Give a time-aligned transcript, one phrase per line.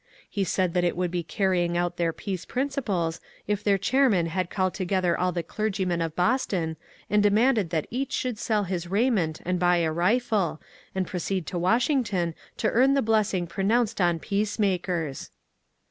[0.27, 4.49] He said that it would be carrying out their peace principles if their chairman had
[4.49, 6.75] called together all the clergymen of Boston
[7.07, 10.59] and demanded that each should sell his raiment and buy a rifle,
[10.95, 15.29] and proceed to Washington to earn the blessing pronounced on peace makers.